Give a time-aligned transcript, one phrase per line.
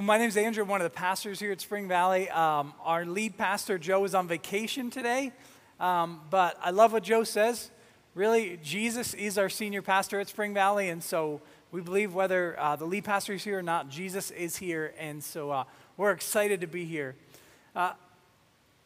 [0.00, 0.62] My name is Andrew.
[0.62, 2.30] I'm one of the pastors here at Spring Valley.
[2.30, 5.32] Um, our lead pastor, Joe, is on vacation today.
[5.80, 7.72] Um, but I love what Joe says.
[8.14, 10.88] Really, Jesus is our senior pastor at Spring Valley.
[10.88, 11.40] And so
[11.72, 14.94] we believe whether uh, the lead pastor is here or not, Jesus is here.
[15.00, 15.64] And so uh,
[15.96, 17.16] we're excited to be here.
[17.74, 17.94] Uh,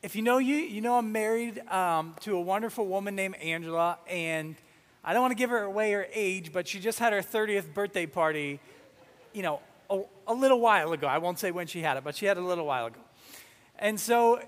[0.03, 3.99] if you know you, you know I'm married um, to a wonderful woman named Angela.
[4.09, 4.57] And
[5.05, 7.75] I don't want to give her away her age, but she just had her 30th
[7.75, 8.61] birthday party,
[9.35, 9.61] you know,
[9.93, 11.07] a, a little while ago.
[11.07, 13.01] I won't say when she had it, but she had it a little while ago.
[13.79, 14.41] And so,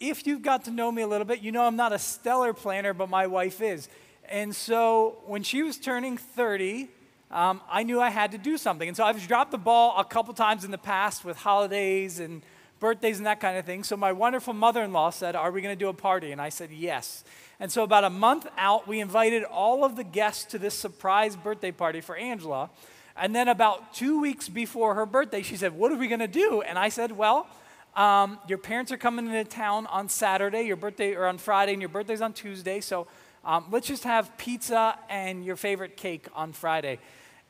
[0.00, 2.52] if you've got to know me a little bit, you know I'm not a stellar
[2.52, 3.88] planner, but my wife is.
[4.28, 6.88] And so, when she was turning 30,
[7.30, 8.88] um, I knew I had to do something.
[8.88, 12.42] And so, I've dropped the ball a couple times in the past with holidays and
[12.80, 13.84] birthdays and that kind of thing.
[13.84, 16.32] So, my wonderful mother in law said, Are we going to do a party?
[16.32, 17.24] And I said, Yes.
[17.60, 21.36] And so, about a month out, we invited all of the guests to this surprise
[21.36, 22.70] birthday party for Angela.
[23.16, 26.28] And then about two weeks before her birthday, she said, What are we going to
[26.28, 26.62] do?
[26.62, 27.46] And I said, Well,
[27.94, 31.82] um, your parents are coming into town on Saturday, your birthday, or on Friday, and
[31.82, 32.80] your birthday's on Tuesday.
[32.80, 33.06] So
[33.44, 36.98] um, let's just have pizza and your favorite cake on Friday.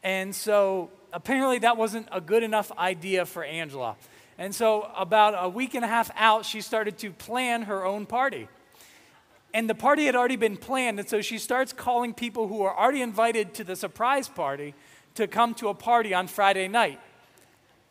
[0.02, 3.96] And so apparently that wasn't a good enough idea for Angela.
[4.38, 8.06] And so about a week and a half out, she started to plan her own
[8.06, 8.48] party.
[9.54, 12.76] And the party had already been planned, and so she starts calling people who are
[12.76, 14.74] already invited to the surprise party
[15.14, 17.00] to come to a party on Friday night.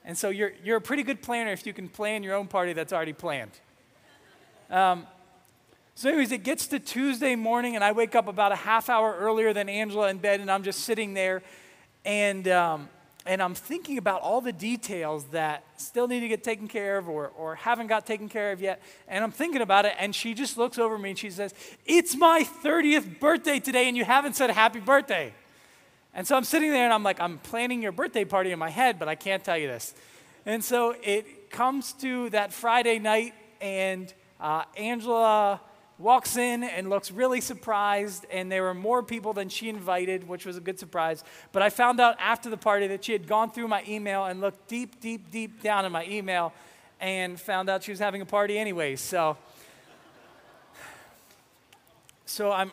[0.04, 2.74] And so you're, you're a pretty good planner if you can plan your own party
[2.74, 3.52] that's already planned.
[4.70, 5.06] Um,
[5.94, 9.16] so, anyways, it gets to Tuesday morning, and I wake up about a half hour
[9.20, 11.44] earlier than Angela in bed, and I'm just sitting there,
[12.06, 12.90] and, um,
[13.26, 17.10] and I'm thinking about all the details that still need to get taken care of
[17.10, 18.82] or, or haven't got taken care of yet.
[19.08, 21.54] And I'm thinking about it, and she just looks over me and she says,
[21.86, 25.34] It's my 30th birthday today, and you haven't said happy birthday.
[26.14, 28.70] And so I'm sitting there and I'm like, I'm planning your birthday party in my
[28.70, 29.94] head, but I can't tell you this.
[30.46, 35.62] And so it comes to that Friday night, and uh, Angela
[36.00, 40.46] walks in and looks really surprised, and there were more people than she invited, which
[40.46, 41.24] was a good surprise.
[41.52, 44.42] But I found out after the party that she had gone through my email and
[44.42, 46.54] looked deep, deep, deep down in my email
[47.00, 48.96] and found out she was having a party anyway.
[48.96, 49.38] So,
[52.26, 52.72] so I'm,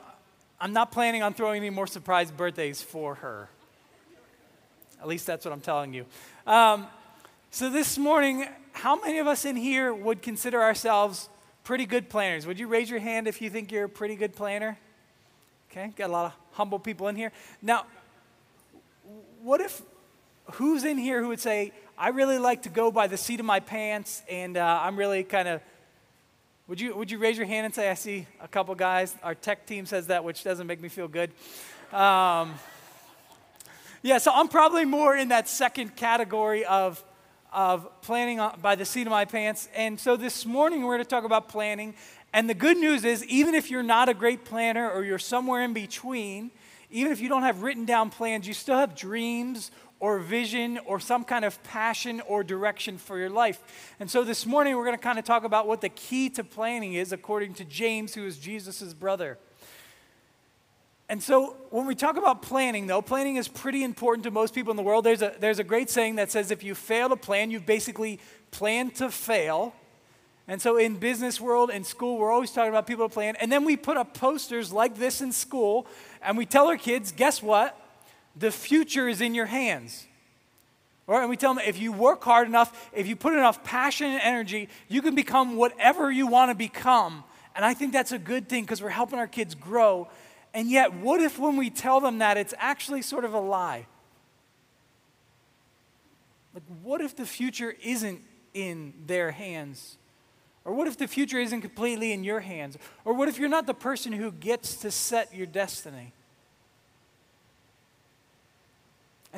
[0.60, 3.48] I'm not planning on throwing any more surprise birthdays for her.
[5.00, 6.04] At least that's what I'm telling you.
[6.46, 6.88] Um,
[7.50, 11.28] so this morning, how many of us in here would consider ourselves
[11.62, 12.44] pretty good planners?
[12.44, 14.76] Would you raise your hand if you think you're a pretty good planner?
[15.70, 17.30] Okay, got a lot of humble people in here.
[17.62, 17.86] Now,
[19.42, 19.80] what if,
[20.54, 23.46] who's in here who would say, I really like to go by the seat of
[23.46, 25.60] my pants and uh, I'm really kind of
[26.68, 29.16] would you, would you raise your hand and say, I see a couple guys?
[29.22, 31.30] Our tech team says that, which doesn't make me feel good.
[31.92, 32.54] Um,
[34.02, 37.02] yeah, so I'm probably more in that second category of,
[37.54, 39.70] of planning by the seat of my pants.
[39.74, 41.94] And so this morning we're going to talk about planning.
[42.34, 45.62] And the good news is, even if you're not a great planner or you're somewhere
[45.62, 46.50] in between,
[46.90, 51.00] even if you don't have written down plans, you still have dreams or vision or
[51.00, 53.92] some kind of passion or direction for your life.
[53.98, 56.44] And so this morning we're going to kind of talk about what the key to
[56.44, 59.38] planning is according to James, who is Jesus' brother.
[61.08, 64.70] And so when we talk about planning, though, planning is pretty important to most people
[64.70, 65.04] in the world.
[65.04, 68.20] There's a, there's a great saying that says if you fail to plan, you've basically
[68.50, 69.74] planned to fail.
[70.46, 73.36] And so in business world and school, we're always talking about people to plan.
[73.36, 75.86] And then we put up posters like this in school,
[76.22, 77.78] and we tell our kids, guess what?
[78.38, 80.06] The future is in your hands.
[81.06, 81.20] Right?
[81.20, 84.20] And we tell them if you work hard enough, if you put enough passion and
[84.22, 87.24] energy, you can become whatever you want to become.
[87.56, 90.08] And I think that's a good thing because we're helping our kids grow.
[90.52, 93.86] And yet, what if when we tell them that, it's actually sort of a lie?
[96.54, 98.20] Like, what if the future isn't
[98.52, 99.96] in their hands?
[100.64, 102.76] Or what if the future isn't completely in your hands?
[103.04, 106.12] Or what if you're not the person who gets to set your destiny?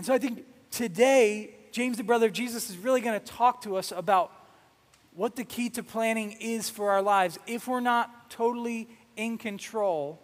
[0.01, 3.61] And so I think today, James, the brother of Jesus, is really going to talk
[3.65, 4.33] to us about
[5.13, 7.39] what the key to planning is for our lives.
[7.47, 8.89] If we're not totally
[9.19, 10.19] in control,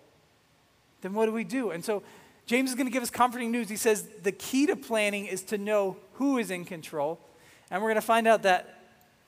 [1.02, 1.72] then what do we do?
[1.72, 2.02] And so
[2.46, 3.68] James is going to give us comforting news.
[3.68, 7.20] He says the key to planning is to know who is in control.
[7.70, 8.76] And we're going to find out that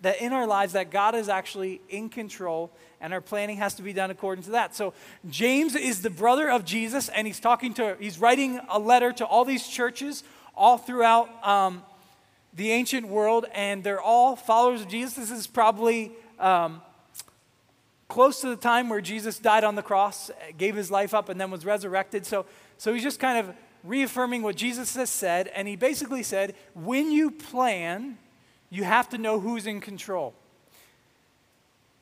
[0.01, 2.71] that in our lives that God is actually in control
[3.01, 4.75] and our planning has to be done according to that.
[4.75, 4.95] So
[5.29, 9.27] James is the brother of Jesus and he's talking to he's writing a letter to
[9.27, 10.23] all these churches
[10.59, 11.83] all throughout um,
[12.53, 15.15] the ancient world and they're all followers of Jesus.
[15.15, 16.83] This is probably um,
[18.09, 21.41] close to the time where Jesus died on the cross, gave his life up and
[21.41, 22.27] then was resurrected.
[22.27, 22.45] So
[22.77, 27.11] so he's just kind of reaffirming what Jesus has said and he basically said, when
[27.11, 28.19] you plan
[28.71, 30.35] you have to know who's in control.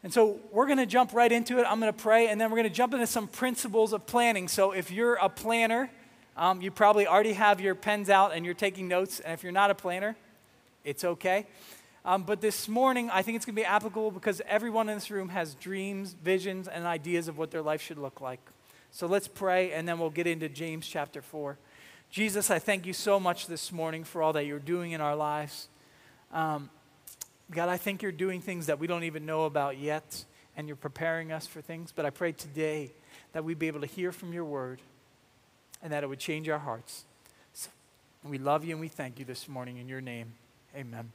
[0.02, 1.66] And so we're going to jump right into it.
[1.68, 4.48] I'm going to pray, and then we're going to jump into some principles of planning.
[4.48, 5.90] So if you're a planner,
[6.36, 9.20] um, you probably already have your pens out and you're taking notes.
[9.20, 10.16] And if you're not a planner,
[10.84, 11.46] it's okay.
[12.04, 15.10] Um, but this morning, I think it's going to be applicable because everyone in this
[15.10, 18.40] room has dreams, visions, and ideas of what their life should look like.
[18.92, 21.58] So let's pray, and then we'll get into James chapter 4.
[22.10, 25.16] Jesus, I thank you so much this morning for all that you're doing in our
[25.16, 25.68] lives.
[26.32, 26.70] Um,
[27.50, 30.24] God, I think you're doing things that we don't even know about yet,
[30.56, 31.92] and you're preparing us for things.
[31.94, 32.92] But I pray today
[33.32, 34.80] that we'd be able to hear from your word
[35.82, 37.04] and that it would change our hearts.
[37.52, 37.70] So
[38.24, 40.32] we love you and we thank you this morning in your name.
[40.74, 41.12] Amen.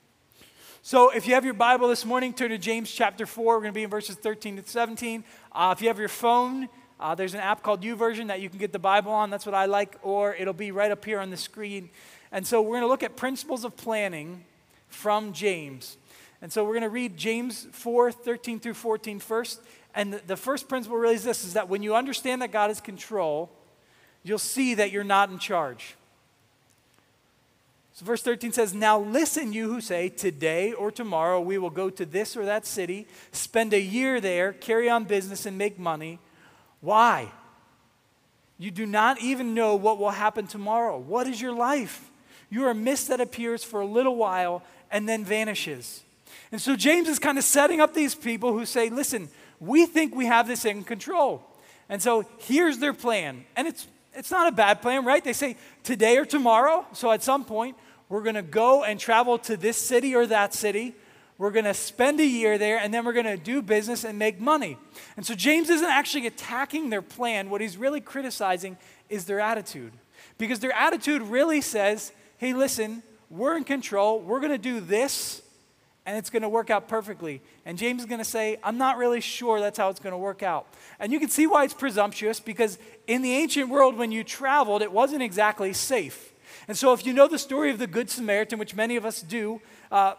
[0.84, 3.46] So, if you have your Bible this morning, turn to James chapter 4.
[3.46, 5.24] We're going to be in verses 13 to 17.
[5.52, 6.68] Uh, if you have your phone,
[7.00, 9.30] uh, there's an app called YouVersion that you can get the Bible on.
[9.30, 11.92] That's what I like, or it'll be right up here on the screen.
[12.32, 14.44] And so, we're going to look at principles of planning
[14.88, 15.98] from James.
[16.42, 19.62] And so, we're going to read James 4 13 through 14 first.
[19.94, 22.72] And the, the first principle really is this is that when you understand that God
[22.72, 23.52] is control,
[24.24, 25.96] you'll see that you're not in charge.
[27.94, 31.90] So, verse 13 says, Now listen, you who say, Today or tomorrow we will go
[31.90, 36.20] to this or that city, spend a year there, carry on business, and make money.
[36.80, 37.32] Why?
[38.58, 40.98] You do not even know what will happen tomorrow.
[40.98, 42.10] What is your life?
[42.50, 46.04] You are a mist that appears for a little while and then vanishes.
[46.52, 49.30] And so, James is kind of setting up these people who say, Listen,
[49.60, 51.44] we think we have this in control.
[51.88, 53.46] And so, here's their plan.
[53.56, 55.24] And it's it's not a bad plan, right?
[55.24, 56.86] They say today or tomorrow.
[56.94, 57.78] So at some point,
[58.10, 60.96] we're going to go and travel to this city or that city.
[61.38, 64.20] We're going to spend a year there, and then we're going to do business and
[64.20, 64.78] make money.
[65.18, 67.50] And so James isn't actually attacking their plan.
[67.50, 68.78] What he's really criticizing
[69.10, 69.94] is their attitude.
[70.38, 74.20] Because their attitude really says, hey, listen, we're in control.
[74.20, 75.41] We're going to do this,
[76.06, 77.42] and it's going to work out perfectly.
[77.66, 80.18] And James is going to say, I'm not really sure that's how it's going to
[80.18, 80.68] work out.
[81.00, 82.78] And you can see why it's presumptuous because
[83.08, 86.34] in the ancient world, when you traveled, it wasn't exactly safe.
[86.68, 89.22] And so, if you know the story of the Good Samaritan, which many of us
[89.22, 89.62] do,
[89.92, 90.16] uh,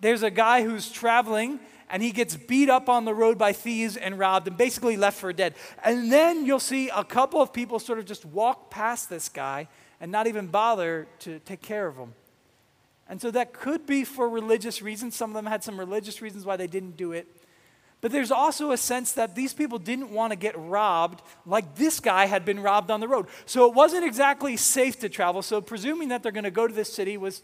[0.00, 1.60] there's a guy who's traveling
[1.90, 5.18] and he gets beat up on the road by thieves and robbed and basically left
[5.18, 5.54] for dead.
[5.84, 9.68] And then you'll see a couple of people sort of just walk past this guy
[10.00, 12.14] and not even bother to take care of him.
[13.08, 15.14] And so that could be for religious reasons.
[15.14, 17.26] Some of them had some religious reasons why they didn't do it.
[18.00, 22.00] But there's also a sense that these people didn't want to get robbed like this
[22.00, 23.28] guy had been robbed on the road.
[23.46, 25.40] So it wasn't exactly safe to travel.
[25.40, 27.42] So presuming that they're going to go to this city was,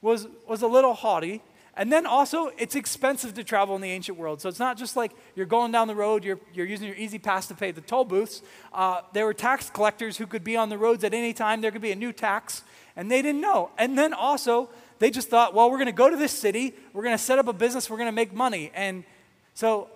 [0.00, 1.42] was, was a little haughty.
[1.74, 4.40] And then also, it's expensive to travel in the ancient world.
[4.40, 7.46] So it's not just like you're going down the road, you're, you're using your E-ZPass
[7.48, 8.42] to pay the toll booths.
[8.72, 11.60] Uh, there were tax collectors who could be on the roads at any time.
[11.60, 12.62] There could be a new tax,
[12.96, 13.70] and they didn't know.
[13.78, 17.02] And then also, they just thought, well, we're going to go to this city, we're
[17.02, 18.70] going to set up a business, we're going to make money.
[18.74, 19.04] And
[19.54, 19.88] so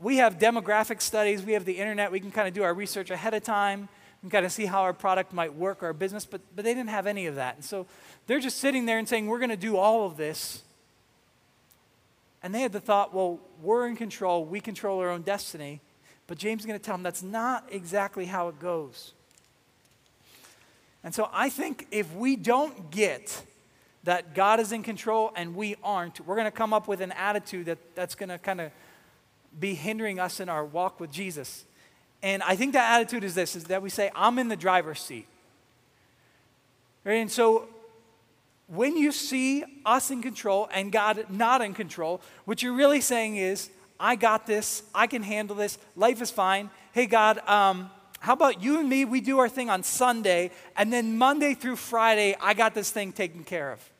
[0.00, 3.10] we have demographic studies, we have the internet, we can kind of do our research
[3.10, 3.88] ahead of time
[4.22, 6.90] and kind of see how our product might work, our business, but, but they didn't
[6.90, 7.56] have any of that.
[7.56, 7.86] And so
[8.26, 10.62] they're just sitting there and saying, we're going to do all of this.
[12.42, 15.80] And they had the thought, well, we're in control, we control our own destiny.
[16.26, 19.14] But James is going to tell them that's not exactly how it goes.
[21.02, 23.42] And so I think if we don't get
[24.04, 27.12] that God is in control and we aren't, we're going to come up with an
[27.12, 28.72] attitude that, that's going to kind of
[29.58, 31.64] be hindering us in our walk with Jesus.
[32.22, 35.00] And I think that attitude is this is that we say, I'm in the driver's
[35.00, 35.26] seat.
[37.04, 37.14] Right?
[37.14, 37.68] And so
[38.66, 43.36] when you see us in control and God not in control, what you're really saying
[43.36, 46.70] is, I got this, I can handle this, life is fine.
[46.92, 47.90] Hey, God, um,
[48.20, 49.06] how about you and me?
[49.06, 53.12] We do our thing on Sunday, and then Monday through Friday, I got this thing
[53.12, 53.90] taken care of.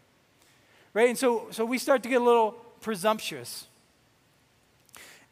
[0.93, 1.09] Right?
[1.09, 3.67] And so, so we start to get a little presumptuous.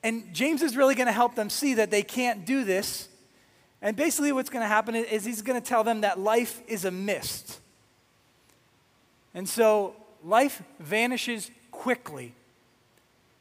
[0.02, 3.08] And James is really going to help them see that they can't do this.
[3.82, 6.86] And basically, what's going to happen is he's going to tell them that life is
[6.86, 7.60] a mist.
[9.34, 12.34] And so life vanishes quickly.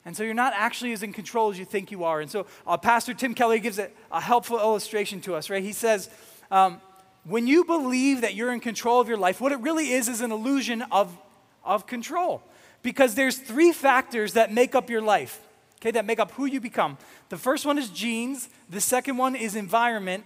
[0.08, 2.22] And so you're not actually as in control as you think you are.
[2.22, 5.62] And so uh, Pastor Tim Keller gives a, a, helpful illustration to us, right?
[5.62, 6.10] He says,
[6.50, 6.80] um,
[7.26, 10.22] when you believe that you're in control of your life, what it really is is
[10.22, 11.14] an illusion of,
[11.62, 12.42] of control.
[12.84, 15.42] Because there's three factors that make up your life
[15.82, 16.98] okay, that make up who you become.
[17.28, 20.24] The first one is genes, the second one is environment,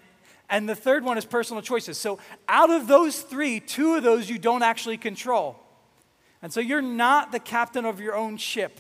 [0.48, 1.98] and the third one is personal choices.
[1.98, 5.60] So, out of those three, two of those you don't actually control.
[6.40, 8.80] And so, you're not the captain of your own ship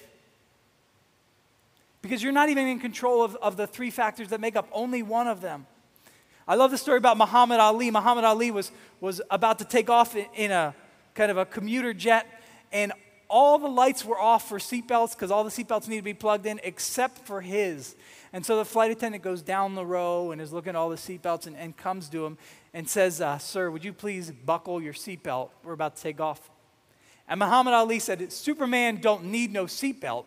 [2.01, 5.03] because you're not even in control of, of the three factors that make up only
[5.03, 5.67] one of them.
[6.48, 7.91] I love the story about Muhammad Ali.
[7.91, 10.75] Muhammad Ali was, was about to take off in, a
[11.13, 12.25] kind of a commuter jet,
[12.72, 12.91] and
[13.29, 16.46] all the lights were off for seatbelts because all the seatbelts need to be plugged
[16.46, 17.96] in except for his.
[18.34, 20.96] And so the flight attendant goes down the row and is looking at all the
[20.96, 22.38] seatbelts and, and comes to him
[22.74, 25.50] and says, uh, Sir, would you please buckle your seatbelt?
[25.63, 26.50] We're about to take off.
[27.27, 30.25] And Muhammad Ali said, Superman don't need no seatbelt.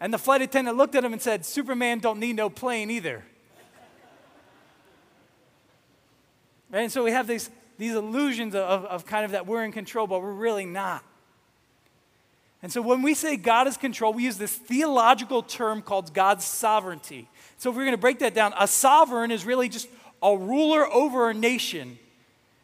[0.00, 3.24] And the flight attendant looked at him and said, Superman don't need no plane either.
[6.72, 10.06] and so we have these, these illusions of, of kind of that we're in control,
[10.06, 11.02] but we're really not.
[12.62, 16.44] And so when we say God is control, we use this theological term called God's
[16.44, 17.28] sovereignty.
[17.56, 19.88] So if we're going to break that down, a sovereign is really just
[20.22, 21.98] a ruler over a nation.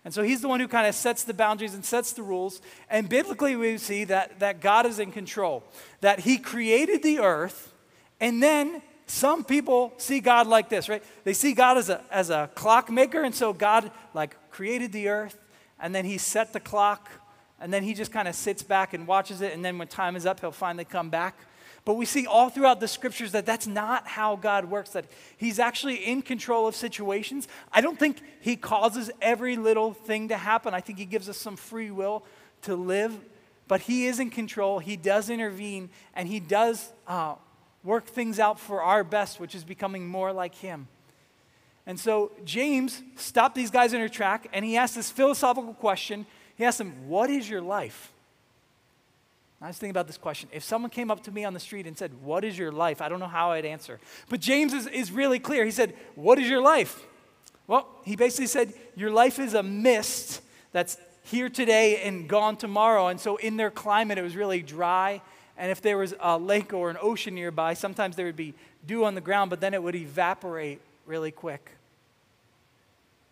[0.05, 2.61] And so he's the one who kind of sets the boundaries and sets the rules.
[2.91, 5.65] And biblically, we see that, that God is in control,
[6.01, 7.73] that he created the earth,
[8.21, 11.03] and then some people see God like this, right?
[11.25, 15.39] They see God as a, as a clockmaker, and so God like created the earth,
[15.81, 17.11] and then he set the clock
[17.65, 20.17] and then he just kind of sits back and watches it, and then when time
[20.17, 21.35] is up, he'll finally come back.
[21.85, 25.05] But we see all throughout the scriptures that that's not how God works, that
[25.37, 27.47] He's actually in control of situations.
[27.73, 30.73] I don't think He causes every little thing to happen.
[30.73, 32.25] I think He gives us some free will
[32.63, 33.15] to live,
[33.69, 34.79] but He is in control.
[34.79, 37.35] He does intervene, and He does uh,
[37.83, 40.89] work things out for our best, which is becoming more like Him.
[41.87, 46.25] And so James stopped these guys in their track, and he asked this philosophical question
[46.57, 48.13] he asked them, What is your life?
[49.65, 50.51] I was thinking about this question.
[50.53, 53.01] If someone came up to me on the street and said, What is your life?
[53.01, 53.99] I don't know how I'd answer.
[54.29, 55.65] But James is, is really clear.
[55.65, 57.03] He said, What is your life?
[57.67, 60.43] Well, he basically said, Your life is a mist
[60.73, 63.09] that's here today and gone tomorrow.
[63.09, 65.23] And so in their climate, it was really dry.
[65.57, 68.53] And if there was a lake or an ocean nearby, sometimes there would be
[68.87, 71.71] dew on the ground, but then it would evaporate really quick.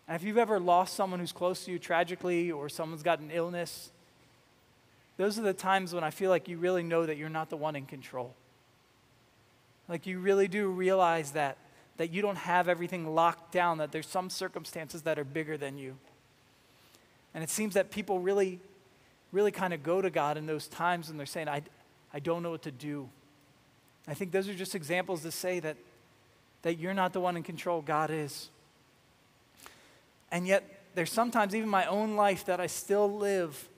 [0.07, 3.29] And if you've ever lost someone who's close to you tragically or someone's got an
[3.31, 3.91] illness,
[5.17, 7.57] those are the times when I feel like you really know that you're not the
[7.57, 8.33] one in control.
[9.87, 11.57] Like you really do realize that
[11.97, 15.77] that you don't have everything locked down, that there's some circumstances that are bigger than
[15.77, 15.95] you.
[17.33, 18.59] And it seems that people really,
[19.31, 21.61] really kind of go to God in those times when they're saying, I,
[22.13, 23.09] I don't know what to do.
[24.07, 25.77] I think those are just examples to say that,
[26.63, 28.49] that you're not the one in control, God is.
[30.31, 30.63] And yet,
[30.95, 33.69] there's sometimes even my own life that I still live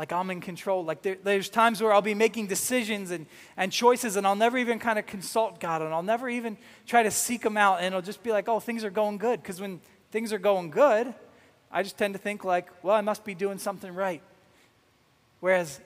[0.00, 0.82] like I'm in control.
[0.82, 4.56] Like there, there's times where I'll be making decisions and, and choices, and I'll never
[4.56, 7.88] even kind of consult God, and I'll never even try to seek Him out, and
[7.88, 9.42] it'll just be like, oh, things are going good.
[9.42, 9.78] Because when
[10.10, 11.12] things are going good,
[11.70, 14.22] I just tend to think like, well, I must be doing something right.
[15.40, 15.78] Whereas,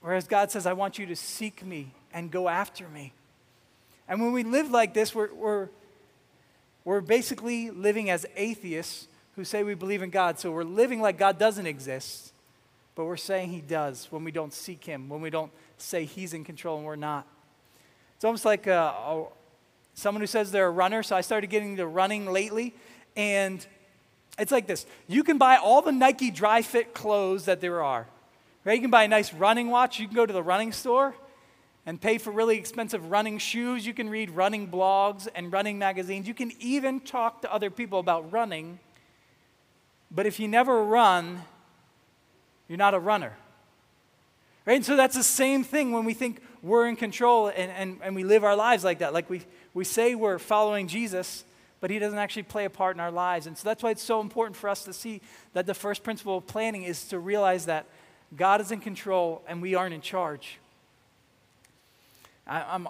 [0.00, 3.12] whereas God says, I want you to seek me and go after me.
[4.08, 5.68] And when we live like this, we're, we're,
[6.84, 10.40] we're basically living as atheists who say we believe in God.
[10.40, 12.31] So we're living like God doesn't exist,
[12.94, 16.34] but we're saying He does when we don't seek Him, when we don't say He's
[16.34, 17.26] in control and we're not.
[18.16, 19.26] It's almost like a, uh, a,
[19.94, 21.02] someone who says they're a runner.
[21.02, 22.74] So I started getting into running lately,
[23.16, 23.66] and
[24.38, 28.06] it's like this you can buy all the Nike Dri-FIT clothes that there are.
[28.64, 28.74] Right?
[28.74, 31.14] You can buy a nice running watch, you can go to the running store
[31.84, 33.84] and pay for really expensive running shoes.
[33.84, 36.28] You can read running blogs and running magazines.
[36.28, 38.78] You can even talk to other people about running
[40.14, 41.42] but if you never run,
[42.72, 43.34] you're not a runner.
[44.64, 44.76] Right?
[44.76, 48.16] And so that's the same thing when we think we're in control and, and, and
[48.16, 49.12] we live our lives like that.
[49.12, 49.42] Like we,
[49.74, 51.44] we say we're following Jesus,
[51.80, 53.46] but he doesn't actually play a part in our lives.
[53.46, 55.20] And so that's why it's so important for us to see
[55.52, 57.84] that the first principle of planning is to realize that
[58.34, 60.58] God is in control and we aren't in charge.
[62.46, 62.88] I, I'm,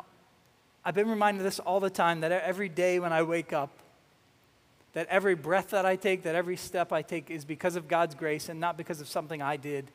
[0.85, 3.71] I've been reminded of this all the time that every day when I wake up,
[4.93, 8.15] that every breath that I take, that every step I take is because of God's
[8.15, 9.91] grace and not because of something I did.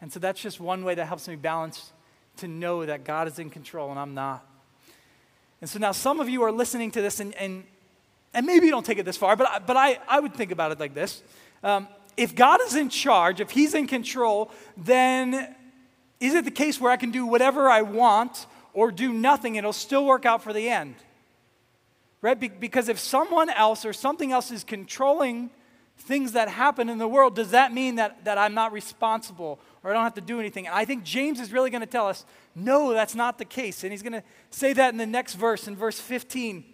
[0.00, 1.92] And so that's just one way that helps me balance
[2.38, 4.44] to know that God is in control and I'm not.
[5.60, 7.64] And so now some of you are listening to this, and, and,
[8.34, 10.50] and maybe you don't take it this far, but, I, but I, I would think
[10.50, 11.22] about it like this.
[11.62, 15.54] Um, if God is in charge, if He's in control, then
[16.20, 19.64] is it the case where I can do whatever I want or do nothing, and
[19.64, 20.96] it'll still work out for the end?
[22.22, 22.38] Right?
[22.38, 25.50] Be- because if someone else or something else is controlling
[25.98, 29.90] things that happen in the world, does that mean that, that I'm not responsible or
[29.90, 30.66] I don't have to do anything?
[30.66, 32.24] And I think James is really going to tell us,
[32.54, 33.82] no, that's not the case.
[33.82, 36.64] And he's going to say that in the next verse, in verse 15.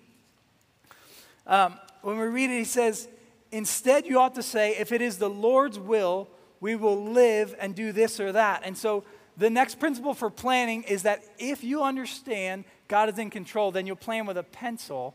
[1.46, 3.08] Um, when we read it, he says,
[3.50, 6.28] Instead, you ought to say, if it is the Lord's will,
[6.60, 8.60] we will live and do this or that.
[8.62, 9.04] And so
[9.38, 13.86] the next principle for planning is that if you understand God is in control, then
[13.86, 15.14] you'll plan with a pencil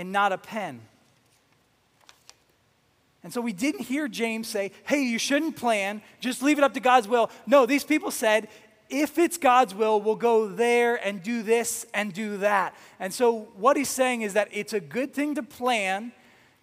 [0.00, 0.80] and not a pen.
[3.22, 6.72] And so we didn't hear James say, hey, you shouldn't plan, just leave it up
[6.72, 7.30] to God's will.
[7.46, 8.48] No, these people said,
[8.88, 12.74] if it's God's will, we'll go there and do this and do that.
[12.98, 16.12] And so, what he's saying is that it's a good thing to plan.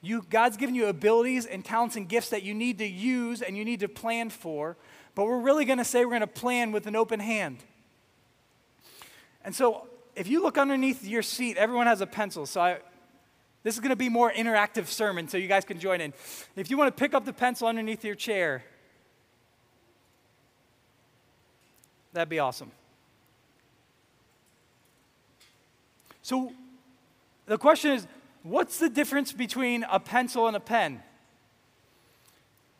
[0.01, 3.55] You, God's given you abilities and talents and gifts that you need to use and
[3.55, 4.75] you need to plan for.
[5.15, 7.59] But we're really going to say we're going to plan with an open hand.
[9.45, 12.45] And so, if you look underneath your seat, everyone has a pencil.
[12.45, 12.79] So, I,
[13.67, 16.13] this is going to be more interactive sermon, so you guys can join in.
[16.55, 18.63] If you want to pick up the pencil underneath your chair,
[22.17, 22.71] That'd be awesome.
[26.23, 26.51] So
[27.45, 28.07] the question is
[28.41, 31.03] what's the difference between a pencil and a pen?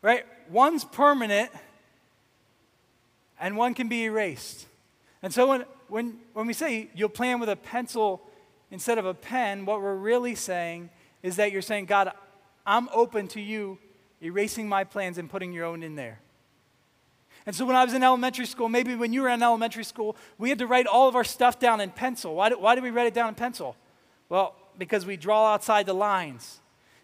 [0.01, 0.25] Right?
[0.50, 1.51] One's permanent
[3.39, 4.65] and one can be erased.
[5.22, 8.26] And so when, when, when we say you'll plan with a pencil
[8.71, 10.89] instead of a pen, what we're really saying
[11.24, 12.12] is that you're saying, God,
[12.65, 13.79] I'm open to you
[14.21, 16.19] erasing my plans and putting your own in there.
[17.45, 20.17] And so when I was in elementary school, maybe when you were in elementary school,
[20.38, 22.36] we had to write all of our stuff down in pencil.
[22.36, 23.77] Why did, why did we write it down in pencil?
[24.27, 26.59] Well, because we draw outside the lines,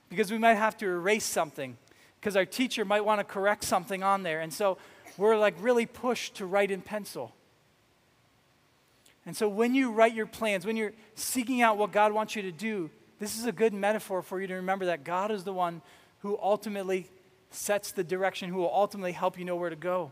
[0.10, 1.78] because we might have to erase something,
[2.20, 4.42] because our teacher might want to correct something on there.
[4.42, 4.78] And so
[5.18, 7.34] we're like really pushed to write in pencil.
[9.26, 12.42] And so when you write your plans, when you're seeking out what God wants you
[12.44, 12.90] to do,
[13.20, 15.82] this is a good metaphor for you to remember that God is the one
[16.20, 17.10] who ultimately
[17.52, 20.12] sets the direction, who will ultimately help you know where to go.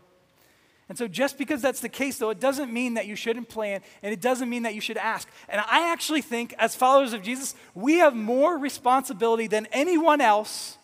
[0.88, 3.80] And so, just because that's the case, though, it doesn't mean that you shouldn't plan
[4.02, 5.28] and it doesn't mean that you should ask.
[5.48, 10.76] And I actually think, as followers of Jesus, we have more responsibility than anyone else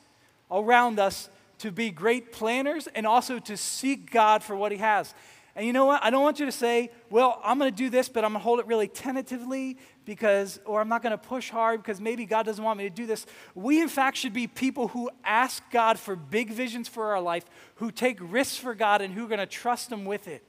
[0.50, 5.12] around us to be great planners and also to seek God for what He has.
[5.58, 6.04] And you know what?
[6.04, 8.40] I don't want you to say, well, I'm going to do this, but I'm going
[8.40, 12.26] to hold it really tentatively because, or I'm not going to push hard because maybe
[12.26, 13.26] God doesn't want me to do this.
[13.56, 17.44] We, in fact, should be people who ask God for big visions for our life,
[17.74, 20.44] who take risks for God, and who are going to trust Him with it.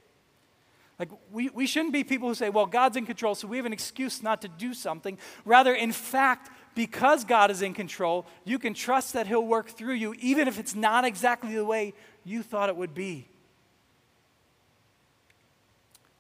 [1.00, 3.66] Like, we, we shouldn't be people who say, well, God's in control, so we have
[3.66, 5.18] an excuse not to do something.
[5.44, 9.96] Rather, in fact, because God is in control, you can trust that He'll work through
[9.96, 13.28] you, even if it's not exactly the way you thought it would be.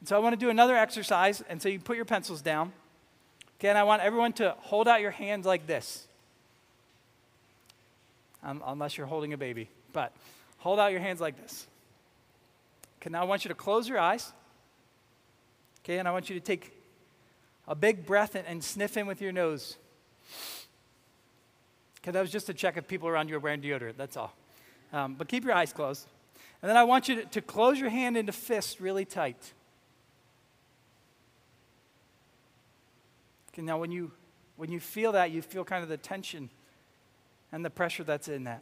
[0.05, 2.71] So I want to do another exercise, and so you put your pencils down.
[3.59, 6.07] Okay, and I want everyone to hold out your hands like this.
[8.41, 10.13] Um, unless you're holding a baby, but
[10.59, 11.67] hold out your hands like this.
[13.01, 14.31] Okay, now I want you to close your eyes.
[15.83, 16.71] Okay, and I want you to take
[17.67, 19.75] a big breath and, and sniff in with your nose.
[22.01, 24.33] Okay, that was just to check if people around you are wearing deodorant, that's all.
[24.93, 26.07] Um, but keep your eyes closed.
[26.61, 29.53] And then I want you to, to close your hand into fist really tight.
[33.49, 34.11] Okay, now when you
[34.59, 36.49] when you feel that, you feel kind of the tension
[37.51, 38.61] and the pressure that's in that.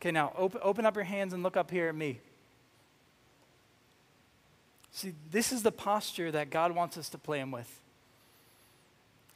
[0.00, 2.20] Okay, now open, open up your hands and look up here at me.
[4.90, 7.80] See, this is the posture that God wants us to play Him with.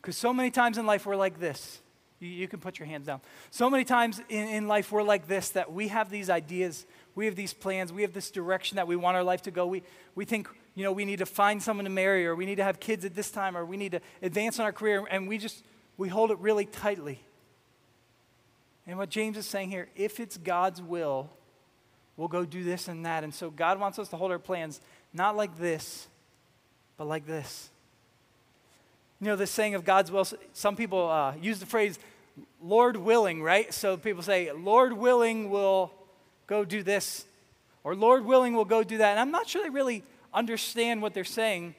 [0.01, 1.81] Because so many times in life we're like this.
[2.19, 3.21] You, you, can put your hands down.
[3.51, 7.27] So many times in, in life we're like this that we have these ideas, we
[7.27, 9.67] have these plans, we have this direction that we want our life to go.
[9.67, 9.83] We,
[10.15, 12.65] we think you know, we need to find someone to marry, or we need to
[12.65, 15.39] have kids at this time, or we need to advance in our career, and we
[15.39, 15.65] just,
[15.97, 17.21] we hold it really tightly.
[18.87, 21.31] And what James is saying here, if it's God's will,
[22.17, 23.23] we'll go do this and that.
[23.23, 24.81] And so God wants us to hold our plans
[25.13, 26.09] not like this,
[26.97, 27.71] but like this.
[29.21, 31.99] You know, this saying of God's will, some people uh, use the phrase,
[32.61, 33.73] Lord willing, right?
[33.73, 35.93] So people say, Lord willing will
[36.47, 37.25] go do this,
[37.85, 39.13] or Lord willing will go do that.
[39.13, 40.03] And I'm not sure they really
[40.35, 41.75] understand what they're saying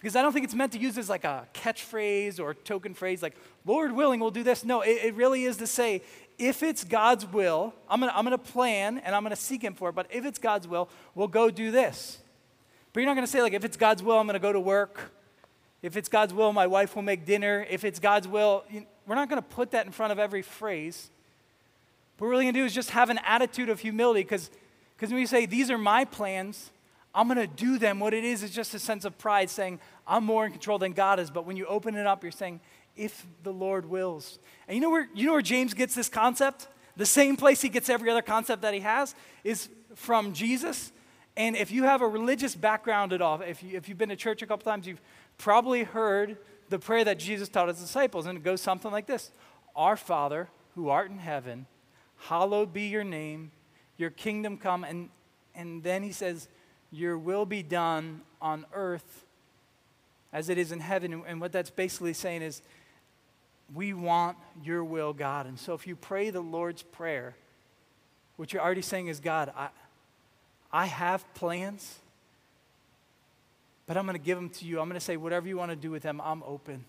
[0.00, 3.22] because I don't think it's meant to use as like a catchphrase or token phrase
[3.22, 3.36] like,
[3.66, 4.64] Lord willing, we'll do this.
[4.64, 6.02] No, it, it really is to say,
[6.38, 9.90] if it's God's will, I'm gonna, I'm gonna plan and I'm gonna seek Him for
[9.90, 12.18] it, but if it's God's will, we'll go do this.
[12.92, 15.12] But you're not gonna say, like, if it's God's will, I'm gonna go to work.
[15.82, 17.66] If it's God's will, my wife will make dinner.
[17.68, 21.10] If it's God's will, you, we're not gonna put that in front of every phrase.
[22.16, 24.50] What we're really gonna do is just have an attitude of humility because
[24.98, 26.70] when we say, these are my plans,
[27.14, 27.98] I'm going to do them.
[27.98, 30.92] What it is is just a sense of pride saying, I'm more in control than
[30.92, 31.30] God is.
[31.30, 32.60] But when you open it up, you're saying,
[32.96, 34.38] if the Lord wills.
[34.68, 36.68] And you know where, you know where James gets this concept?
[36.96, 40.92] The same place he gets every other concept that he has is from Jesus.
[41.36, 44.16] And if you have a religious background at all, if, you, if you've been to
[44.16, 45.00] church a couple times, you've
[45.38, 46.36] probably heard
[46.68, 48.26] the prayer that Jesus taught his disciples.
[48.26, 49.30] And it goes something like this
[49.74, 51.66] Our Father, who art in heaven,
[52.18, 53.50] hallowed be your name,
[53.96, 54.84] your kingdom come.
[54.84, 55.08] And,
[55.54, 56.48] and then he says,
[56.92, 59.24] your will be done on earth
[60.32, 61.22] as it is in heaven.
[61.26, 62.62] And what that's basically saying is,
[63.72, 65.46] we want your will, God.
[65.46, 67.36] And so if you pray the Lord's Prayer,
[68.36, 69.68] what you're already saying is, God, I,
[70.72, 71.98] I have plans,
[73.86, 74.80] but I'm going to give them to you.
[74.80, 76.84] I'm going to say, whatever you want to do with them, I'm open.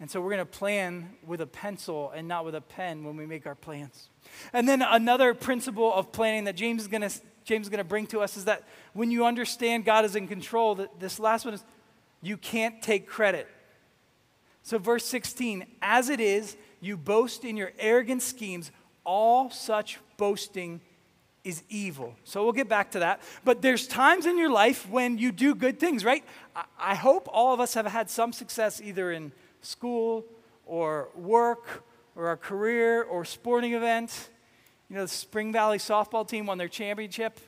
[0.00, 3.16] And so we're going to plan with a pencil and not with a pen when
[3.16, 4.08] we make our plans.
[4.52, 7.10] And then another principle of planning that James is going to,
[7.46, 10.26] James is going to bring to us is that when you understand God is in
[10.26, 11.64] control, that this last one is
[12.20, 13.48] you can't take credit.
[14.62, 18.72] So, verse 16, as it is, you boast in your arrogant schemes,
[19.04, 20.80] all such boasting
[21.44, 22.16] is evil.
[22.24, 23.22] So we'll get back to that.
[23.44, 26.24] But there's times in your life when you do good things, right?
[26.76, 29.30] I hope all of us have had some success either in
[29.60, 30.24] school
[30.66, 31.84] or work
[32.16, 34.30] or our career or sporting event.
[34.88, 37.40] You know, the Spring Valley softball team won their championship,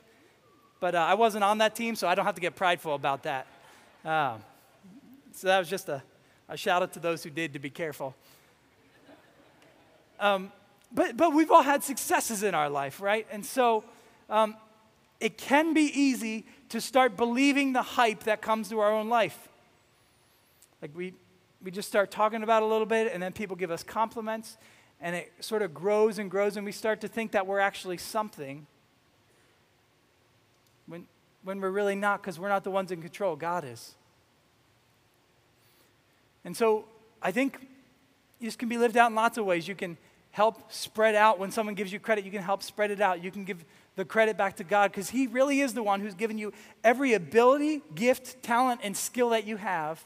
[0.81, 3.23] but uh, I wasn't on that team, so I don't have to get prideful about
[3.23, 3.47] that.
[4.03, 4.37] Uh,
[5.31, 6.03] so that was just a,
[6.49, 8.13] a, shout out to those who did to be careful.
[10.19, 10.51] Um,
[10.91, 13.25] but, but we've all had successes in our life, right?
[13.31, 13.85] And so
[14.29, 14.57] um,
[15.21, 19.47] it can be easy to start believing the hype that comes to our own life.
[20.81, 21.13] Like we,
[21.63, 24.57] we just start talking about a little bit, and then people give us compliments,
[25.01, 27.97] and it sort of grows and grows, and we start to think that we're actually
[27.97, 28.67] something
[30.87, 31.07] when,
[31.43, 33.35] when we're really not, because we're not the ones in control.
[33.35, 33.95] God is.
[36.43, 36.85] And so
[37.21, 37.67] I think
[38.41, 39.67] this can be lived out in lots of ways.
[39.67, 39.97] You can
[40.31, 43.23] help spread out when someone gives you credit, you can help spread it out.
[43.23, 43.63] You can give
[43.95, 47.13] the credit back to God because He really is the one who's given you every
[47.13, 50.03] ability, gift, talent, and skill that you have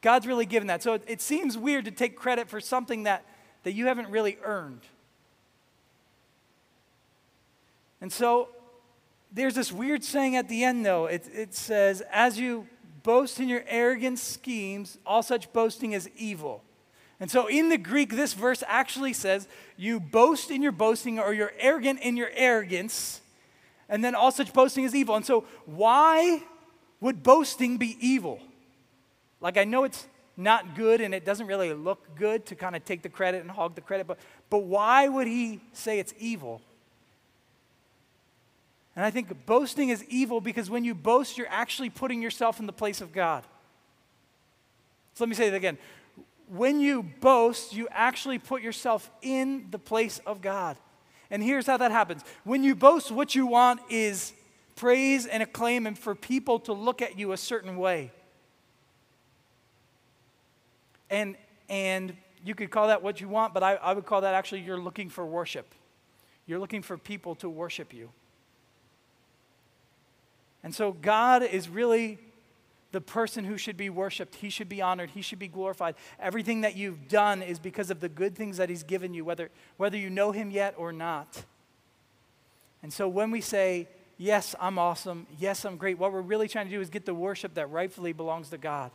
[0.00, 0.82] God's really given that.
[0.82, 3.24] So it, it seems weird to take credit for something that,
[3.64, 4.82] that you haven't really earned.
[8.00, 8.48] And so
[9.32, 11.06] there's this weird saying at the end, though.
[11.06, 12.66] It, it says, As you
[13.02, 16.62] boast in your arrogant schemes, all such boasting is evil.
[17.20, 21.34] And so in the Greek, this verse actually says, You boast in your boasting, or
[21.34, 23.20] you're arrogant in your arrogance,
[23.88, 25.16] and then all such boasting is evil.
[25.16, 26.42] And so, why
[27.00, 28.40] would boasting be evil?
[29.40, 30.06] Like, I know it's
[30.38, 33.50] not good and it doesn't really look good to kind of take the credit and
[33.50, 36.62] hog the credit, but, but why would he say it's evil?
[38.94, 42.66] And I think boasting is evil because when you boast, you're actually putting yourself in
[42.66, 43.44] the place of God.
[45.14, 45.76] So let me say it again.
[46.48, 50.76] When you boast, you actually put yourself in the place of God.
[51.30, 54.32] And here's how that happens when you boast, what you want is
[54.76, 58.12] praise and acclaim and for people to look at you a certain way.
[61.10, 61.36] And,
[61.68, 64.60] and you could call that what you want, but I, I would call that actually
[64.60, 65.74] you're looking for worship.
[66.46, 68.10] You're looking for people to worship you.
[70.62, 72.18] And so God is really
[72.90, 74.36] the person who should be worshiped.
[74.36, 75.10] He should be honored.
[75.10, 75.94] He should be glorified.
[76.18, 79.50] Everything that you've done is because of the good things that He's given you, whether,
[79.76, 81.44] whether you know Him yet or not.
[82.82, 83.88] And so when we say,
[84.20, 85.28] Yes, I'm awesome.
[85.38, 88.12] Yes, I'm great, what we're really trying to do is get the worship that rightfully
[88.12, 88.90] belongs to God.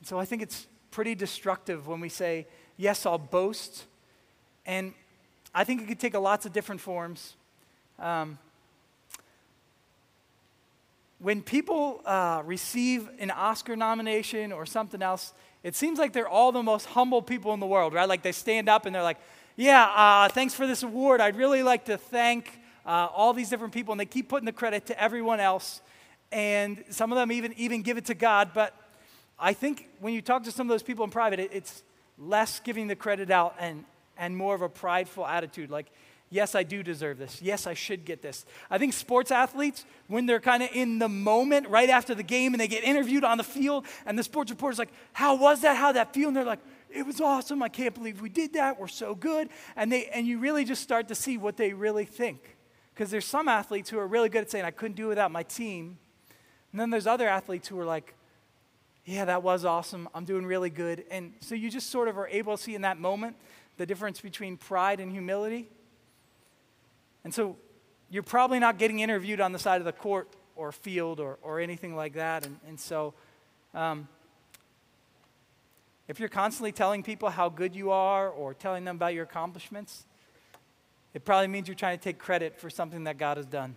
[0.00, 3.84] And so I think it's pretty destructive when we say, yes, I'll boast.
[4.66, 4.92] And
[5.54, 7.34] I think it could take lots of different forms.
[7.98, 8.38] Um,
[11.18, 16.50] when people uh, receive an Oscar nomination or something else, it seems like they're all
[16.50, 18.08] the most humble people in the world, right?
[18.08, 19.18] Like they stand up and they're like,
[19.56, 21.20] yeah, uh, thanks for this award.
[21.20, 23.92] I'd really like to thank uh, all these different people.
[23.92, 25.82] And they keep putting the credit to everyone else.
[26.32, 28.52] And some of them even, even give it to God.
[28.54, 28.74] But
[29.40, 31.82] I think when you talk to some of those people in private, it, it's
[32.18, 33.84] less giving the credit out and,
[34.18, 35.70] and more of a prideful attitude.
[35.70, 35.86] Like,
[36.28, 37.40] yes, I do deserve this.
[37.40, 38.44] Yes, I should get this.
[38.70, 42.52] I think sports athletes, when they're kind of in the moment right after the game
[42.52, 45.76] and they get interviewed on the field, and the sports reporter's like, How was that?
[45.76, 46.28] How'd that feel?
[46.28, 47.62] And they're like, It was awesome.
[47.62, 48.78] I can't believe we did that.
[48.78, 49.48] We're so good.
[49.74, 52.56] And, they, and you really just start to see what they really think.
[52.94, 55.30] Because there's some athletes who are really good at saying, I couldn't do it without
[55.30, 55.98] my team.
[56.72, 58.14] And then there's other athletes who are like,
[59.04, 60.08] yeah, that was awesome.
[60.14, 61.04] I'm doing really good.
[61.10, 63.36] And so you just sort of are able to see in that moment
[63.76, 65.68] the difference between pride and humility.
[67.24, 67.56] And so
[68.10, 71.60] you're probably not getting interviewed on the side of the court or field or, or
[71.60, 72.46] anything like that.
[72.46, 73.14] And, and so
[73.72, 74.08] um,
[76.08, 80.04] if you're constantly telling people how good you are or telling them about your accomplishments,
[81.14, 83.74] it probably means you're trying to take credit for something that God has done.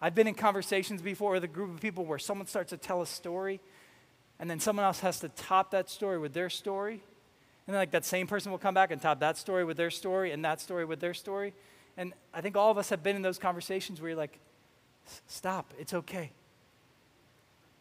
[0.00, 3.02] I've been in conversations before with a group of people where someone starts to tell
[3.02, 3.60] a story
[4.42, 6.94] and then someone else has to top that story with their story.
[6.94, 9.88] And then, like, that same person will come back and top that story with their
[9.88, 11.54] story and that story with their story.
[11.96, 14.40] And I think all of us have been in those conversations where you're like,
[15.28, 16.32] stop, it's okay.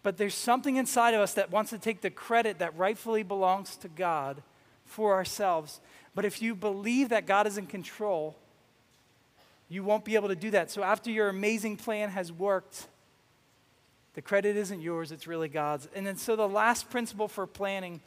[0.04, 3.76] But there's something inside of us that wants to take the credit that rightfully belongs
[3.78, 4.44] to God
[4.86, 5.80] for ourselves.
[6.14, 8.36] But if you believe that God is in control,
[9.68, 10.70] you won't be able to do that.
[10.70, 12.86] So after your amazing plan has worked,
[14.14, 15.88] the credit isn't yours, it's really God's.
[15.96, 18.02] And then so the last principle for planning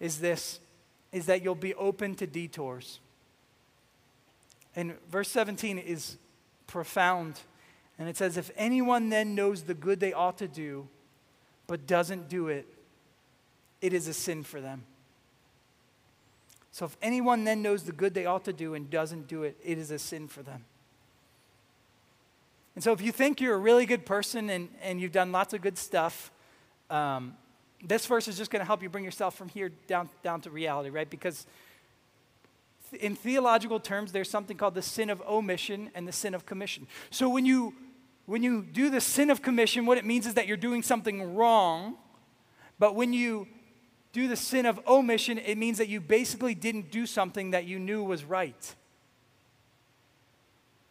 [0.00, 0.60] is this
[1.10, 3.00] is that you'll be open to detours.
[4.76, 6.18] And verse 17 is
[6.66, 7.40] profound.
[7.98, 10.86] And it says, If anyone then knows the good they ought to do,
[11.66, 12.66] but doesn't do it,
[13.80, 14.84] it is a sin for them.
[16.72, 19.56] So if anyone then knows the good they ought to do and doesn't do it,
[19.64, 20.64] it is a sin for them.
[22.78, 25.52] And so if you think you're a really good person and, and you've done lots
[25.52, 26.30] of good stuff,
[26.90, 27.34] um,
[27.82, 30.50] this verse is just going to help you bring yourself from here down, down to
[30.50, 31.10] reality, right?
[31.10, 31.44] Because
[32.92, 36.46] th- in theological terms, there's something called the sin of omission and the sin of
[36.46, 36.86] commission.
[37.10, 37.74] So when you
[38.26, 41.34] when you do the sin of commission, what it means is that you're doing something
[41.34, 41.96] wrong.
[42.78, 43.48] But when you
[44.12, 47.80] do the sin of omission, it means that you basically didn't do something that you
[47.80, 48.76] knew was right.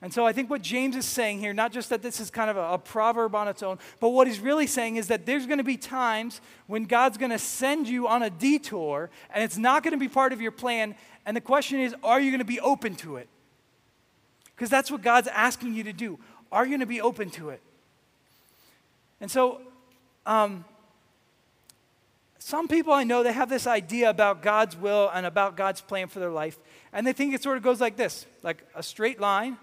[0.02, 2.52] And so I think what James is saying here, not just that this is kind
[2.52, 5.48] of a, a, proverb on its own, but what he's really saying is that there's
[5.48, 9.58] going to be times when God's going to send you on a detour and it's
[9.58, 10.96] not going to be part of your plan.
[11.26, 13.28] And the question is, are you going to be open to it?
[14.56, 16.20] Because that's what God's asking you to do.
[16.52, 17.62] Are you going to be open to it?
[19.20, 19.62] And so,
[20.28, 20.64] um,
[22.38, 26.08] some people I know, they have this idea about God's will and about God's plan
[26.08, 26.60] for their life.
[26.94, 29.58] And they think it sort of goes like this like a straight line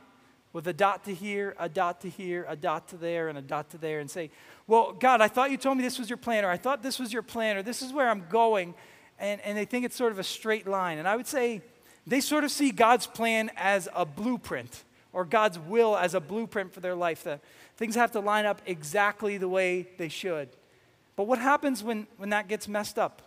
[0.55, 3.43] with a dot to here, a dot to here, a dot to there, and a
[3.43, 4.31] dot to there, and say,
[4.67, 6.99] Well, God, I thought you told me this was your plan, or I thought this
[6.99, 8.75] was your plan, or this is where I'm going.
[9.19, 10.99] And, and they think it's sort of a straight line.
[10.99, 11.61] And I would say
[12.07, 16.73] they sort of see God's plan as a blueprint, or God's will as a blueprint
[16.73, 17.25] for their life.
[17.25, 17.40] The,
[17.77, 20.49] things have to line up exactly the way they should.
[21.17, 23.23] But what happens when, when that gets messed up?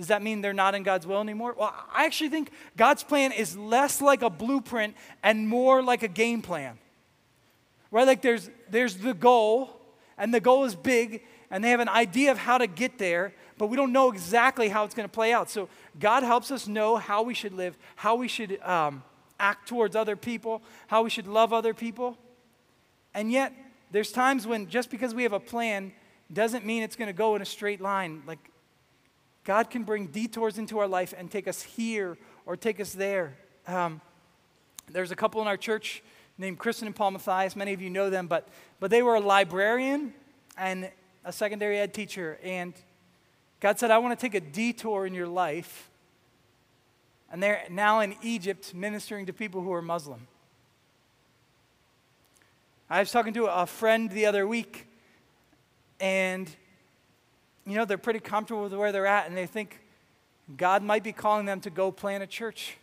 [0.00, 1.54] Does that mean they're not in God's will anymore?
[1.58, 6.08] Well, I actually think God's plan is less like a blueprint and more like a
[6.08, 6.78] game plan.
[7.90, 8.06] Right?
[8.06, 9.78] Like there's, there's the goal,
[10.16, 13.34] and the goal is big, and they have an idea of how to get there,
[13.58, 15.50] but we don't know exactly how it's going to play out.
[15.50, 19.02] So God helps us know how we should live, how we should um,
[19.38, 22.16] act towards other people, how we should love other people.
[23.12, 23.52] And yet,
[23.90, 25.92] there's times when just because we have a plan
[26.32, 28.22] doesn't mean it's going to go in a straight line.
[28.26, 28.49] Like
[29.44, 33.36] God can bring detours into our life and take us here or take us there.
[33.66, 34.00] Um,
[34.90, 36.02] there's a couple in our church
[36.36, 37.56] named Kristen and Paul Matthias.
[37.56, 38.48] Many of you know them, but,
[38.80, 40.14] but they were a librarian
[40.56, 40.90] and
[41.24, 42.38] a secondary ed teacher.
[42.42, 42.74] And
[43.60, 45.90] God said, I want to take a detour in your life.
[47.30, 50.26] And they're now in Egypt ministering to people who are Muslim.
[52.88, 54.88] I was talking to a friend the other week,
[56.00, 56.50] and
[57.66, 59.80] you know, they're pretty comfortable with where they're at and they think
[60.56, 62.76] God might be calling them to go plant a church.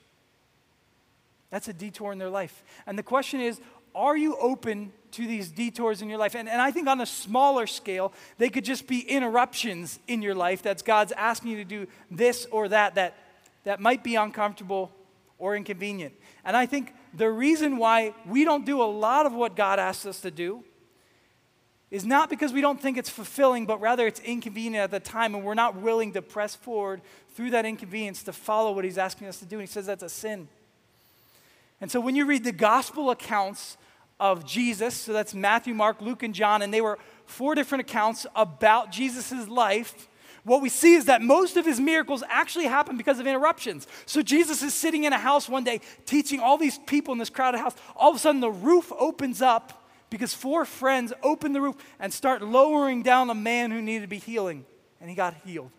[1.49, 2.63] That's a detour in their life.
[2.85, 3.59] And the question is,
[3.95, 6.35] are you open to these detours in your life?
[6.35, 10.35] And, and I think on a smaller scale, they could just be interruptions in your
[10.35, 13.15] life that's God's asking you to do this or that that,
[13.63, 14.91] that might be uncomfortable
[15.39, 16.13] or inconvenient.
[16.45, 20.05] And I think the reason why we don't do a lot of what God asks
[20.05, 20.63] us to do
[21.89, 25.34] is not because we don't think it's fulfilling, but rather it's inconvenient at the time
[25.36, 27.02] and we're not willing to press forward
[27.34, 29.58] through that inconvenience to follow what he's asking us to do.
[29.58, 30.50] And he says that's a sin.
[31.80, 33.78] And so when you read the gospel accounts
[34.19, 38.26] of Jesus, so that's Matthew, Mark, Luke, and John, and they were four different accounts
[38.36, 40.08] about Jesus' life.
[40.43, 43.86] What we see is that most of his miracles actually happen because of interruptions.
[44.06, 47.30] So Jesus is sitting in a house one day teaching all these people in this
[47.30, 47.76] crowded house.
[47.95, 49.76] All of a sudden, the roof opens up
[50.09, 54.07] because four friends open the roof and start lowering down a man who needed to
[54.07, 54.65] be healing,
[55.01, 55.71] and he got healed.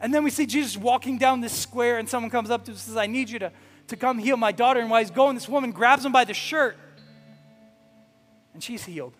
[0.00, 2.74] And then we see Jesus walking down this square, and someone comes up to him
[2.74, 3.52] and says, I need you to,
[3.88, 4.80] to come heal my daughter.
[4.80, 6.76] And while he's going, this woman grabs him by the shirt,
[8.54, 9.12] and she's healed.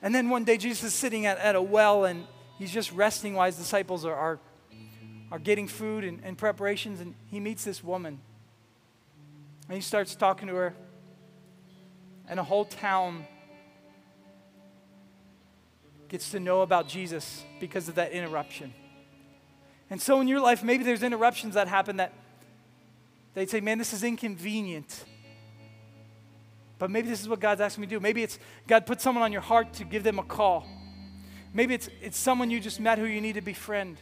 [0.00, 2.26] And then one day, Jesus is sitting at, at a well, and
[2.58, 4.40] he's just resting while his disciples are, are,
[5.30, 8.20] are getting food and, and preparations, and he meets this woman.
[9.72, 10.74] And he starts talking to her,
[12.28, 13.24] and a whole town
[16.10, 18.74] gets to know about Jesus because of that interruption.
[19.88, 22.12] And so in your life, maybe there's interruptions that happen that
[23.32, 25.06] they'd say, man, this is inconvenient.
[26.78, 28.00] But maybe this is what God's asking me to do.
[28.00, 30.66] Maybe it's God put someone on your heart to give them a call.
[31.54, 33.96] Maybe it's, it's someone you just met who you need to befriend.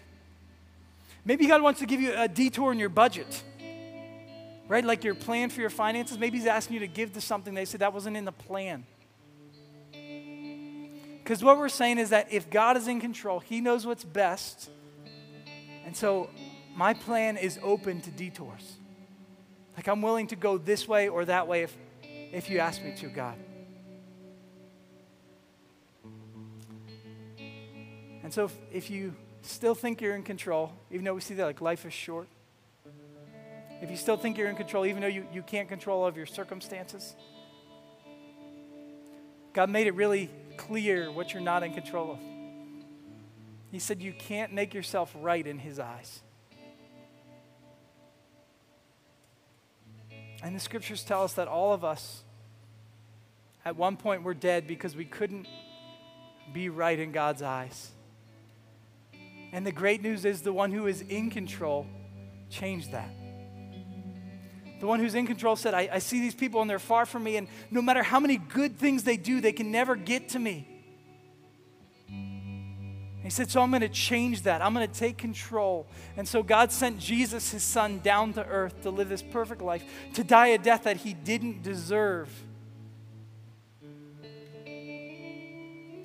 [1.25, 3.45] Maybe God wants to give you a detour in your budget
[4.71, 4.85] right?
[4.85, 6.17] Like your plan for your finances.
[6.17, 8.87] Maybe he's asking you to give to something they said that wasn't in the plan.
[11.19, 14.71] Because what we're saying is that if God is in control, he knows what's best.
[15.85, 16.31] And so
[16.77, 18.77] my plan is open to detours.
[19.77, 22.95] Like I'm willing to go this way or that way if, if you ask me
[22.99, 23.35] to, God.
[28.23, 31.45] And so if, if you still think you're in control, even though we see that
[31.45, 32.29] like life is short,
[33.81, 36.17] if you still think you're in control, even though you, you can't control all of
[36.17, 37.15] your circumstances,
[39.53, 42.19] God made it really clear what you're not in control of.
[43.73, 46.23] He said you can't make yourself right in His eyes.
[50.43, 52.23] And the scriptures tell us that all of us,
[53.65, 55.47] at one point, were dead because we couldn't
[56.53, 57.91] be right in God's eyes.
[59.53, 61.87] And the great news is the one who is in control
[62.49, 63.11] changed that.
[64.81, 67.23] The one who's in control said, I, I, see these people and they're far from
[67.23, 70.39] me, and no matter how many good things they do, they can never get to
[70.39, 70.67] me.
[73.23, 74.63] He said, So I'm going to change that.
[74.63, 75.87] I'm going to take control.
[76.17, 79.85] And so God sent Jesus, his son, down to earth to live this perfect life,
[80.15, 82.31] to die a death that he didn't deserve.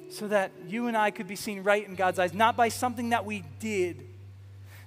[0.09, 3.09] So that you and I could be seen right in God's eyes, not by something
[3.09, 4.05] that we did,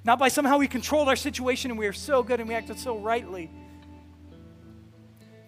[0.05, 2.79] not by somehow we controlled our situation and we are so good and we acted
[2.79, 3.51] so rightly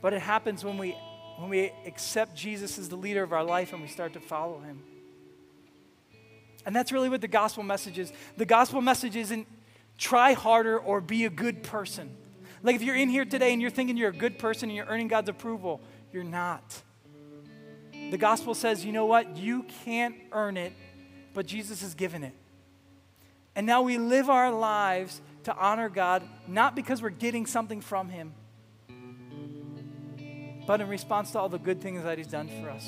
[0.00, 0.96] but it happens when we,
[1.36, 4.60] when we accept Jesus as the leader of our life and we start to follow
[4.60, 4.82] him.
[6.66, 8.12] And that's really what the gospel message is.
[8.36, 9.46] The gospel message isn't
[9.96, 12.16] try harder or be a good person.
[12.62, 14.86] Like if you're in here today and you're thinking you're a good person and you're
[14.86, 15.80] earning God's approval,
[16.12, 16.82] you're not.
[18.10, 19.36] The gospel says, you know what?
[19.36, 20.72] You can't earn it,
[21.32, 22.34] but Jesus has given it.
[23.54, 28.08] And now we live our lives to honor God, not because we're getting something from
[28.08, 28.34] Him,
[30.66, 32.86] but in response to all the good things that He's done for us.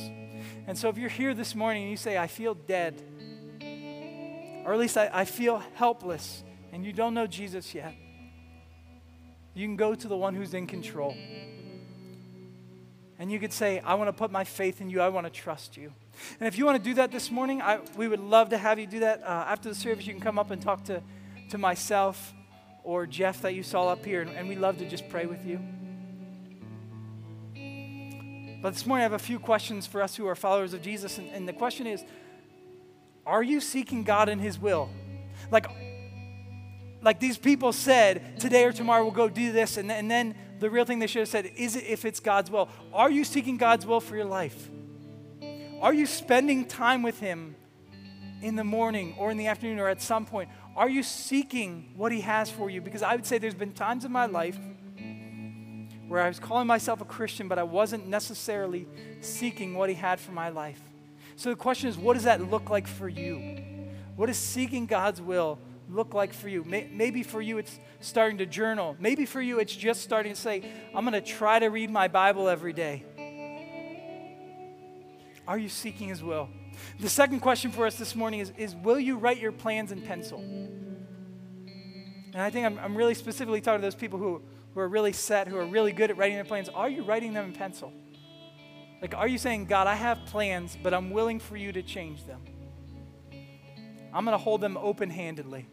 [0.66, 3.02] And so if you're here this morning and you say, I feel dead,
[4.64, 7.94] or at least I, I feel helpless, and you don't know Jesus yet,
[9.54, 11.14] you can go to the one who's in control.
[13.18, 15.00] And you could say, I want to put my faith in you.
[15.00, 15.92] I want to trust you.
[16.40, 18.78] And if you want to do that this morning, I, we would love to have
[18.78, 19.22] you do that.
[19.22, 21.02] Uh, after the service, you can come up and talk to,
[21.50, 22.32] to myself
[22.82, 25.46] or Jeff that you saw up here, and, and we'd love to just pray with
[25.46, 25.60] you.
[28.62, 31.18] But this morning I have a few questions for us who are followers of Jesus.
[31.18, 32.04] And, and the question is
[33.26, 34.88] Are you seeking God in His will?
[35.50, 35.66] Like,
[37.02, 39.76] like these people said, today or tomorrow we'll go do this.
[39.76, 42.52] And, and then the real thing they should have said is it if it's God's
[42.52, 42.68] will?
[42.94, 44.70] Are you seeking God's will for your life?
[45.80, 47.56] Are you spending time with Him
[48.42, 50.48] in the morning or in the afternoon or at some point?
[50.76, 52.80] Are you seeking what He has for you?
[52.80, 54.56] Because I would say there's been times in my life
[56.08, 58.86] where I was calling myself a Christian, but I wasn't necessarily
[59.20, 60.80] seeking what He had for my life.
[61.36, 63.62] So the question is, what does that look like for you?
[64.16, 66.64] What does seeking God's will look like for you?
[66.64, 68.96] Maybe for you, it's starting to journal.
[69.00, 72.08] Maybe for you, it's just starting to say, I'm going to try to read my
[72.08, 73.04] Bible every day.
[75.46, 76.48] Are you seeking His will?
[77.00, 80.02] The second question for us this morning is, is Will you write your plans in
[80.02, 80.38] pencil?
[82.34, 84.42] And I think I'm, I'm really specifically talking to those people who
[84.74, 87.32] who are really set, who are really good at writing their plans, are you writing
[87.34, 87.92] them in pencil?
[89.00, 92.24] Like, are you saying, God, I have plans, but I'm willing for you to change
[92.24, 92.40] them?
[94.14, 95.66] I'm going to hold them open handedly.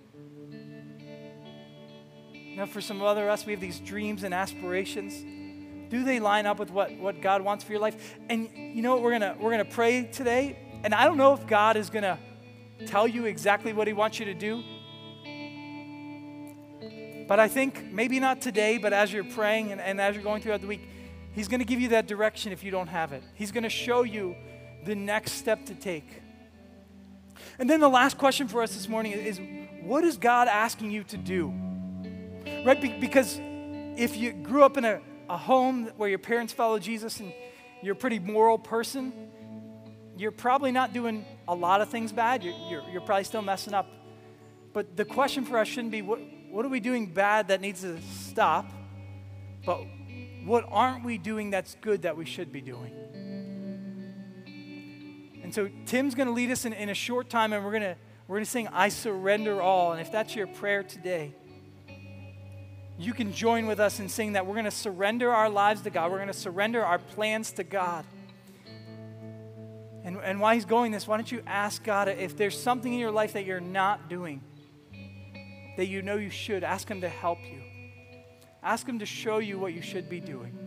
[2.56, 5.14] Now, for some other us, we have these dreams and aspirations.
[5.92, 8.18] Do they line up with what, what God wants for your life?
[8.30, 9.04] And you know what?
[9.04, 10.82] We're going we're going to pray today.
[10.84, 12.18] And I don't know if God is going to
[12.86, 14.64] tell you exactly what He wants you to do.
[17.30, 20.42] But I think maybe not today, but as you're praying and, and as you're going
[20.42, 20.82] throughout the week,
[21.32, 23.24] He's going to give you that direction if you don't have it.
[23.36, 24.36] He's going to show you
[24.84, 26.24] the next step to take.
[27.60, 29.40] And then the last question for us this morning is,
[29.84, 31.54] what is God asking you to do?
[32.66, 32.82] Right?
[32.82, 37.20] Be- because if you grew up in a, a home where your parents follow Jesus
[37.20, 37.32] and
[37.84, 39.14] you're a pretty moral person,
[40.18, 42.44] you're probably not doing a lot of things bad.
[42.44, 43.88] You're, you're, you're probably still messing up.
[44.74, 46.20] But the question for us shouldn't be what,
[46.52, 48.70] what are we doing bad that needs to stop?
[49.66, 49.82] But
[50.46, 52.94] what aren't we doing that's good that we should be doing?
[55.44, 57.84] And so Tim's going to lead us in, in a short time, and we're going
[57.84, 57.96] to
[58.28, 59.92] we're going to sing I Surrender All.
[59.92, 61.34] And if that's your prayer today,
[63.00, 65.90] you can join with us in saying that we're going to surrender our lives to
[65.90, 66.12] God.
[66.12, 68.06] We're going to surrender our plans to God.
[70.04, 73.00] And, and while he's going this, why don't you ask God if there's something in
[73.00, 74.42] your life that you're not doing?
[75.80, 77.62] That you know you should, ask Him to help you.
[78.62, 80.60] Ask Him to show you what you should be doing.